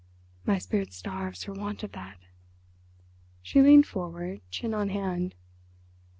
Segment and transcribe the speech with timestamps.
[0.47, 2.17] My spirit starves for want of that."
[3.43, 5.35] She leaned forward, chin on hand.